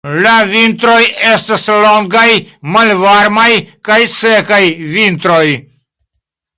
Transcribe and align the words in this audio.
La 0.25 0.31
vintroj 0.53 1.01
estas 1.31 1.65
longaj, 1.83 2.25
malvarmaj 2.79 3.47
kaj 3.91 4.01
sekaj 4.19 4.63
vintroj. 4.99 5.43